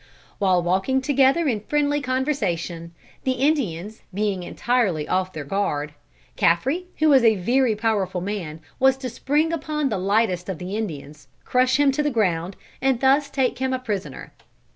[0.39, 2.91] While walking together in friendly conversation,
[3.23, 5.93] the Indians being entirely off their guard,
[6.35, 10.75] Caffre, who was a very powerful man, was to spring upon the lightest of the
[10.75, 14.33] Indians, crush him to the ground, and thus take him a prisoner.